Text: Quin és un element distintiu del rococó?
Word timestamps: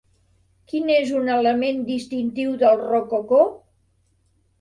Quin 0.69 0.87
és 0.93 1.09
un 1.19 1.27
element 1.33 1.83
distintiu 1.89 2.55
del 2.65 2.81
rococó? 2.87 3.43